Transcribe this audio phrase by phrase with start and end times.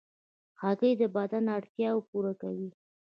[0.61, 2.69] هګۍ د بدن اړتیاوې پوره کوي.